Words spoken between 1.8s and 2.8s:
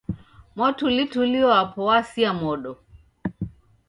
wasia modo.